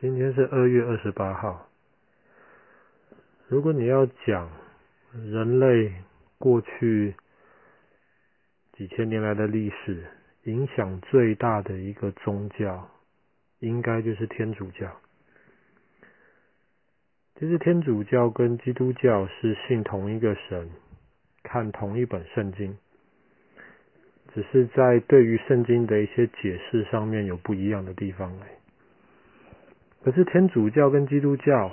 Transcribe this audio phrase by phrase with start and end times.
[0.00, 1.68] 今天是二月二十八号。
[3.48, 4.48] 如果你要讲
[5.12, 5.92] 人类
[6.38, 7.16] 过去
[8.74, 10.04] 几千年来的历史，
[10.44, 12.88] 影响最大的一个宗教，
[13.58, 15.00] 应该就是天主教。
[17.34, 20.70] 其实天主教跟基督教是信同一个神，
[21.42, 22.78] 看同一本圣经，
[24.32, 28.32] 只是在对于圣经的一些解释上面有不一样的地方。
[30.04, 31.70] 可是天主教跟基督教，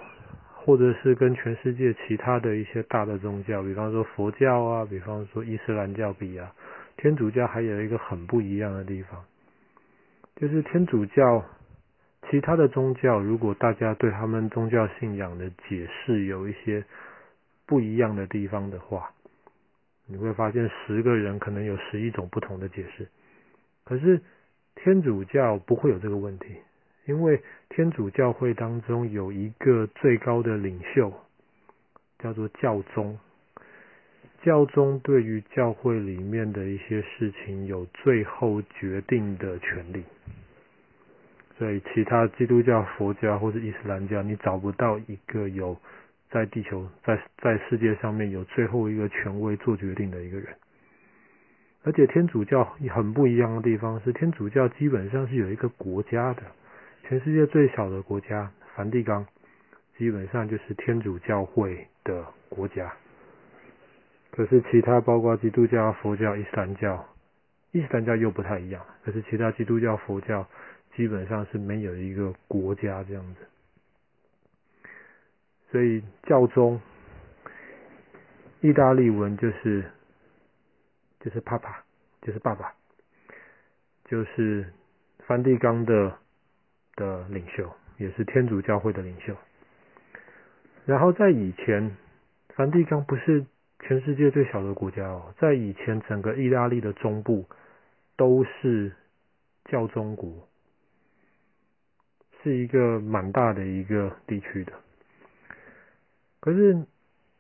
[0.54, 6.52] 或者是跟全世界其他的一些大的宗教，比方说佛教啊，比方说伊斯兰教比啊，
[6.98, 9.24] 天主教还有一个很不一样的地方，
[10.36, 11.46] 就是天主教
[12.30, 16.84] 其他的宗教，如果大家对他们宗教信仰的解释有一些
[17.68, 19.12] 不一样的地方的话，
[20.08, 23.08] 你会发现十个人可能有十一种不同的解释。
[23.86, 24.20] 可是
[24.74, 26.56] 天主教不会有这个问题。
[27.06, 31.14] 因为天主教会当中有一个最高的领袖，
[32.20, 33.18] 叫做教宗。
[34.42, 40.04] 教宗对于教会里面的一些事情有最后决定的权利。
[41.58, 45.78] 所以，其他基督教、佛教或是伊斯兰教，你找不到一个有
[46.30, 50.48] 在地球、在在世界上面有最后一个权威做决定的一个人。
[51.84, 56.44] 而且，天主教很不一样的地方是，天主教基本上是有一个国家的。
[57.08, 59.28] 全世界最小的国家梵蒂冈，
[59.96, 62.92] 基本上就是天主教会的国家。
[64.32, 67.08] 可是其他包括基督教、佛教、伊斯兰教，
[67.74, 68.84] 伊斯兰教又不太一样。
[69.04, 70.48] 可是其他基督教、佛教
[70.96, 73.46] 基本上是没有一个国家这样子。
[75.72, 76.82] 所以教宗，
[78.62, 79.86] 意大利文就是
[81.20, 81.76] 就是 Papa，
[82.24, 82.74] 就是爸爸，
[84.06, 84.74] 就是
[85.28, 86.18] 梵蒂冈的。
[86.96, 89.36] 的领袖，也是天主教会的领袖。
[90.86, 91.96] 然后在以前，
[92.50, 93.46] 梵蒂冈不是
[93.80, 97.46] 全世界最小的国家哦，在以前整个意大利的中部
[98.16, 98.94] 都是
[99.66, 100.48] 教宗国，
[102.44, 104.74] 是一个蛮大的一个地区的。
[106.40, 106.86] 可是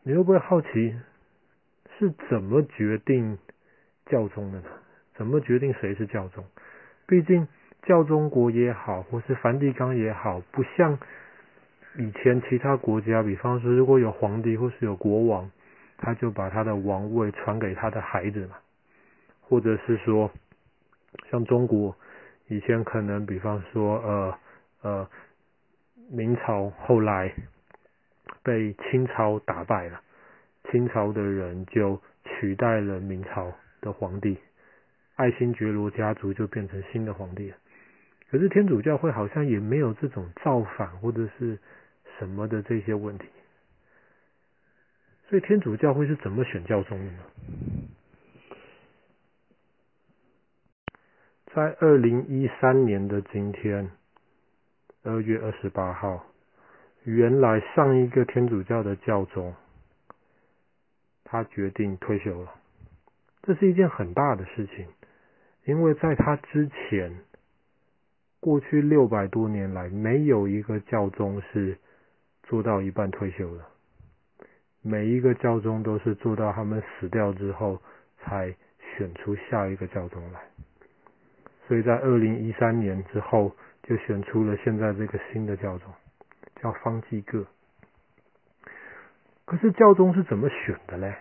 [0.03, 0.95] 你会不会好奇，
[1.99, 3.37] 是怎么决定
[4.07, 4.67] 教宗的呢？
[5.15, 6.43] 怎么决定谁是教宗？
[7.07, 7.47] 毕竟。
[7.85, 10.97] 教宗国也好，或是梵蒂冈也好，不像
[11.97, 15.51] 以前其他国家，比方说如果有皇帝或是有国王，
[15.97, 18.57] 他就把他的王位传给他的孩子嘛，
[19.41, 20.31] 或者是说
[21.29, 21.95] 像中国
[22.47, 24.39] 以前可能，比方说呃
[24.81, 25.09] 呃
[26.11, 27.31] 明朝后来
[28.43, 30.01] 被清朝打败了，
[30.71, 34.37] 清朝的人就取代了明朝的皇帝，
[35.15, 37.57] 爱新觉罗家族就变成新的皇帝了。
[38.35, 41.57] 可是天主教会好像也没有这种造反或者是
[42.19, 43.29] 什么的这些问题，
[45.29, 47.19] 所以天主教会是怎么选教宗的呢？
[51.53, 53.89] 在二零一三年的今天，
[55.03, 56.25] 二月二十八号，
[57.05, 59.55] 原来上一个天主教的教宗，
[61.23, 62.51] 他决定退休了，
[63.43, 64.87] 这是一件很大的事情，
[65.63, 67.15] 因为在他之前。
[68.45, 71.75] 过去六百多年来，没有一个教宗是
[72.43, 73.65] 做到一半退休的。
[74.83, 77.81] 每一个教宗都是做到他们死掉之后，
[78.19, 78.55] 才
[78.95, 80.39] 选出下一个教宗来。
[81.67, 83.51] 所以在二零一三年之后，
[83.81, 85.91] 就选出了现在这个新的教宗，
[86.61, 87.47] 叫方济各。
[89.45, 91.15] 可是教宗是怎么选的嘞？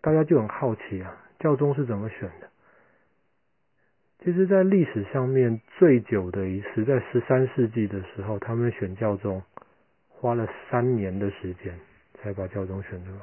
[0.00, 2.48] 大家就很好奇啊，教宗是怎么选的？
[4.26, 9.40] 其实，在历史上面最久的一次，在十三世纪的时候，他们选教宗
[10.08, 11.72] 花了三年的时间
[12.14, 13.20] 才把教宗选出来。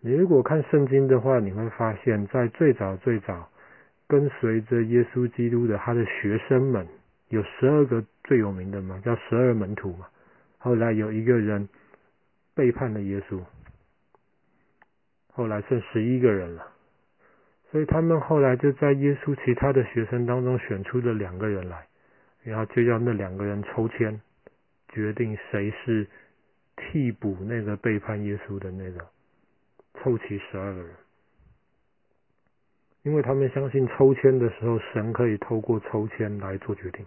[0.00, 3.50] 你如果看圣经的话，你会发现在最早最早
[4.06, 6.88] 跟随着耶稣基督的他的学生们，
[7.28, 10.06] 有十二个最有名的嘛，叫十二门徒嘛。
[10.56, 11.68] 后来有一个人
[12.54, 13.42] 背叛了耶稣，
[15.34, 16.66] 后来剩十一个人了。
[17.74, 21.84] 所以他们后来就在耶稣其他的学生当中选出了两个人来，
[22.44, 24.20] 然后就要那两个人抽签，
[24.90, 26.06] 决定谁是
[26.76, 29.04] 替补那个背叛耶稣的那个，
[29.94, 30.90] 凑齐十二个人。
[33.02, 37.04] 因为他们相信抽签的时候，神可以透过抽签来做决定。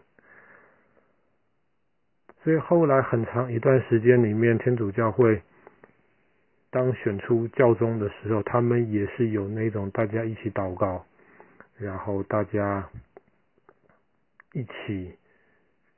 [2.43, 5.41] 所以后来很长一段时间里面，天主教会。
[6.77, 11.03] 当选出教宗的时候，他们也是有那种大家一起祷告，
[11.75, 12.87] 然后大家
[14.53, 15.17] 一起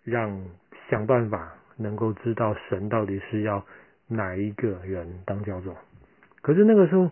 [0.05, 0.41] 让
[0.89, 3.65] 想办法能够知道神到底是要
[4.07, 5.75] 哪一个人当教宗。
[6.41, 7.11] 可是那个时候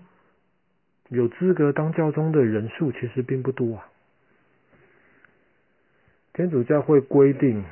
[1.10, 3.90] 有资格当教宗的人数其实并不多啊。
[6.32, 7.66] 天主教会规定，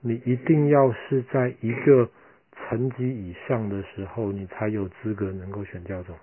[0.00, 2.10] 你一定要是在一个
[2.56, 6.16] 层级以上的时候，你才有资格能够选教宗。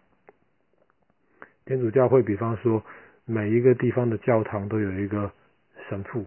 [1.66, 2.84] 天主教会比方说，
[3.26, 5.32] 每一个地方的教堂都有一个
[5.88, 6.26] 神父，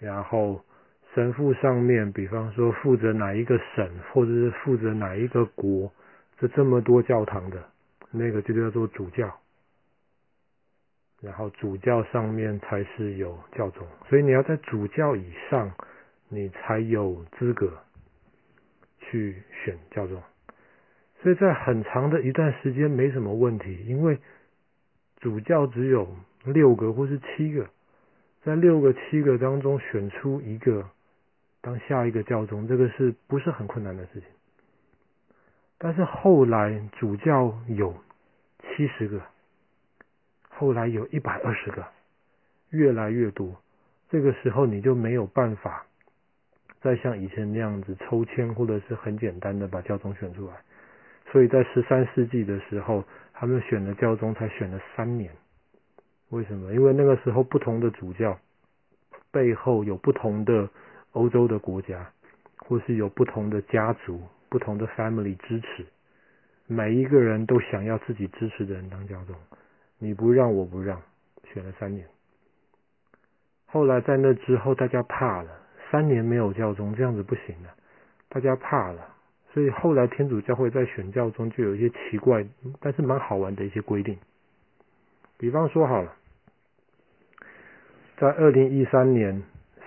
[0.00, 0.64] 然后
[1.14, 5.92] 神父上面，比方说负责哪一个省，或者是负责哪一个国，
[6.38, 7.62] 这这么多教堂的，
[8.10, 9.32] 那个就叫做主教。
[11.20, 15.72] 然后主教上面才是有教宗，所以你要在主教以上，
[16.28, 17.72] 你才有资格
[19.14, 20.20] 去选教宗。
[21.22, 24.18] 所以在很长的一段时间没什么问题，因为
[25.20, 26.08] 主教只有
[26.44, 27.70] 六个或是七个，
[28.42, 30.90] 在六个七个当中选出一个
[31.60, 34.24] 当下一个教宗，这个是不是很困难的事情？
[35.78, 37.94] 但是后来主教有
[38.62, 39.22] 七十个，
[40.48, 41.86] 后来有一百二十个，
[42.70, 43.62] 越来越多，
[44.10, 45.86] 这个时候你就没有办法
[46.84, 50.52] 再像以前那样子抽签或者是很简单的把教宗选出来。
[51.32, 53.02] 所以在十三世纪的时候，
[53.32, 55.32] 他们选了教宗才选了三年。
[56.28, 56.74] 为什么？
[56.74, 58.38] 因为那个时候不同的主教
[59.30, 60.68] 背后有不同的
[61.12, 62.10] 欧洲的国家，
[62.58, 64.20] 或是有不同的家族、
[64.50, 65.86] 不同的 family 支持，
[66.66, 69.34] 每一个人都想要自己支持的人当教宗。
[69.98, 71.00] 你不让，我不让，
[71.52, 72.06] 选了三年。
[73.64, 75.50] 后来在那之后，大家怕了，
[75.90, 77.70] 三年没有教宗，这样子不行了，
[78.28, 79.08] 大家怕了。
[79.52, 82.44] 所以后来天主教会在选教宗就有一些奇怪，
[82.80, 84.18] 但是蛮好玩的一些规定。
[85.38, 86.12] 比方说好了，
[88.16, 89.42] 在二零一三年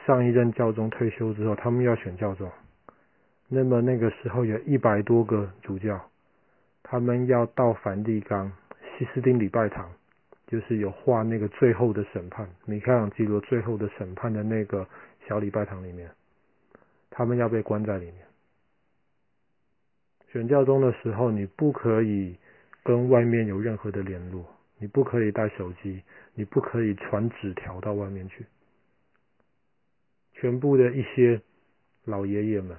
[0.06, 2.50] 上一任教宗退休之后，他们要选教宗。
[3.50, 6.00] 那么那个时候有一百多个主教，
[6.84, 8.52] 他们要到梵蒂冈
[8.98, 9.90] 西斯丁礼拜堂，
[10.48, 14.88] 就是有画那个最后的审判，米开朗基罗最后的审判的那个
[15.28, 16.10] 小礼拜堂里面，
[17.10, 18.16] 他们要被关在里面。
[20.32, 22.38] 选教宗的时候，你不可以
[22.84, 24.46] 跟外面有任何的联络，
[24.78, 26.02] 你不可以带手机，
[26.34, 28.46] 你不可以传纸条到外面去。
[30.34, 31.42] 全部的一些
[32.06, 32.78] 老爷爷们，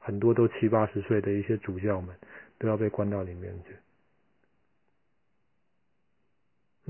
[0.00, 2.14] 很多都七八十岁的一些主教们，
[2.58, 3.76] 都要被关到里面去。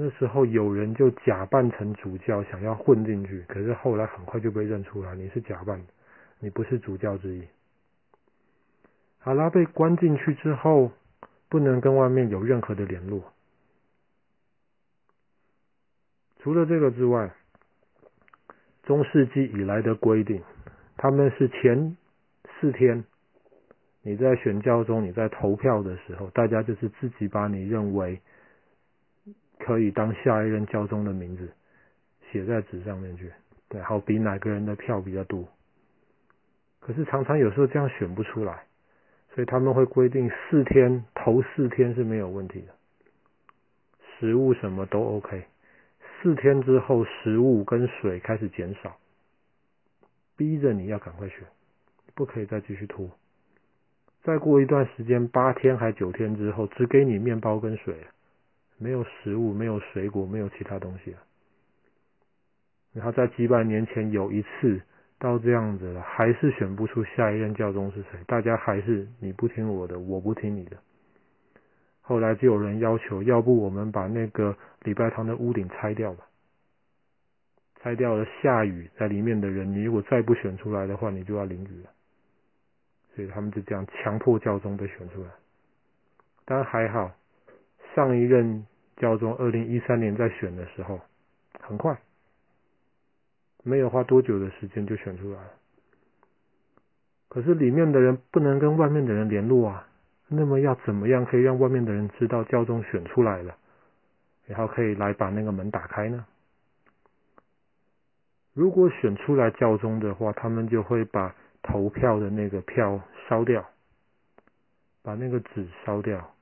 [0.00, 5.87] 那时候有人就假扮成主教，想要混进去，可是后来很快就被认出来，你是假扮的，
[6.39, 7.43] 你不是主教之一。
[9.19, 10.93] 好啦，被关进去之后，
[11.49, 13.25] 不能跟外面有任何的联络。
[16.39, 17.35] 除了这个之外，
[18.85, 20.41] 中世纪以来的规定，
[20.97, 21.97] 他们是前
[22.61, 23.05] 四天，
[24.03, 28.21] 你在选教中，你在投票的时候，大家就是自己把你认为
[29.69, 31.53] 可以当下一任教宗的名字
[32.32, 33.31] 写在纸上面去，
[33.69, 35.47] 对，好比哪个人的票比较多。
[36.81, 38.65] 可是常常有时候这样选不出来。
[39.35, 42.75] 所以他们会规定四天，头四天是没有问题的，
[44.19, 45.44] 食物什么都 OK。
[46.21, 48.97] 四天之后，食物跟水开始减少，
[50.37, 51.40] 逼着你要赶快选，
[52.16, 53.09] 不可以再继续拖。
[54.25, 57.95] 再过一段时间，八天还九天之后，只给你面包跟水，
[58.78, 61.18] 没有食物，没有水果，没有其他东西了。
[62.92, 64.80] 然后在几百年前有一次。
[65.20, 68.20] 到这样子了，还是选不出下一任教宗是谁？
[68.28, 70.76] 大家还是你不听我的，我不听你的。
[72.00, 76.25] 后来就有人要求，要不我们把那个礼拜堂的屋顶拆掉吧？
[77.82, 81.90] 拆掉了，下雨在里面的人，你如果再不选出来的话，你就要淋雨了。
[83.16, 85.30] 所以他们就这样强迫教宗被选出来。
[86.44, 87.12] 但还好，
[87.95, 88.66] 上一任
[88.97, 91.00] 教宗二零一三年在选的时候，
[91.61, 91.99] 很快。
[93.64, 95.50] 没有花多久的时间就选出来了，
[97.28, 99.88] 可是里面的人不能跟外面的人联络啊。
[100.28, 103.57] 那么要怎么样可以让外面的人知道教宗选出来了，
[104.47, 106.26] 然后可以来把那个门打开呢？
[108.54, 113.64] 如果选出来教宗的话，他们就会把投票的那个票烧掉，
[115.02, 116.35] 把那个纸烧掉，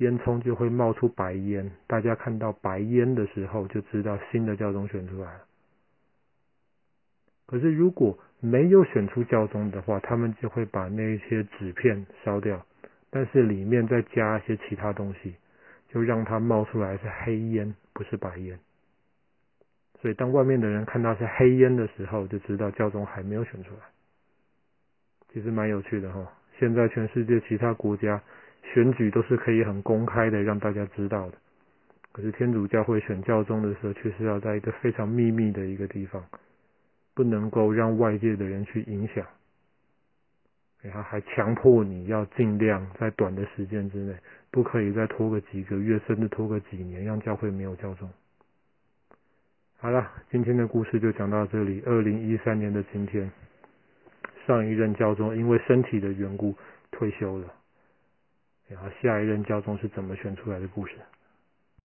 [0.00, 1.70] 烟囱就会冒出白烟。
[1.86, 5.40] 大家看到白烟的时候，就知道新的教宗选出来了。
[7.46, 12.64] 可是如果没有选出教宗的话，他们就会把那些纸片烧掉，
[13.10, 15.34] 但是里面再加一些其他东西，
[15.88, 18.58] 就让它冒出来是黑烟，不是白烟。
[20.00, 23.80] 所以当外面的人看到是黑烟的时候，就知道教宗还没有选出来。
[25.32, 26.32] 其实蛮有趣的哈。
[26.58, 28.22] 现在全世界其他国家
[28.62, 31.38] 选举都是可以很公开的让大家知道的，
[32.12, 36.24] 可是天主教会选教宗的时候，却是要在一个非常秘密的一个地方，
[37.14, 39.26] 不能够让外界的人去影响。
[40.82, 44.14] 然后还强迫你要尽量在短的时间之内，
[44.50, 48.08] 不可以再拖个几个月，甚至拖个几年，让教会没有教宗。
[49.76, 51.82] 好了，今天的故事就讲到这里。
[51.84, 53.30] 二零一三年的今天，
[54.46, 56.54] 上一任教宗因为身体的缘故
[56.90, 57.52] 退休了。
[58.70, 60.94] 然后下一任教宗是怎么选出来的故事？